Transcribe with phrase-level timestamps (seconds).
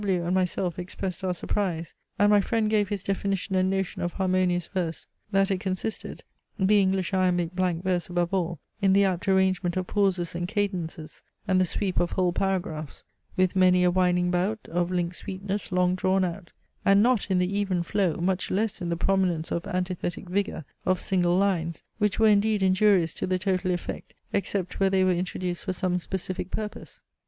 [0.01, 4.13] W and myself expressed our surprise: and my friend gave his definition and notion of
[4.13, 6.23] harmonious verse, that it consisted,
[6.57, 11.21] (the English iambic blank verse above all,) in the apt arrangement of pauses and cadences,
[11.47, 13.03] and the sweep of whole paragraphs,
[13.37, 16.49] "with many a winding bout Of linked sweetness long drawn out,"
[16.83, 20.99] and not in the even flow, much less in the prominence of antithetic vigour, of
[20.99, 25.63] single lines, which were indeed injurious to the total effect, except where they were introduced
[25.63, 27.03] for some specific purpose.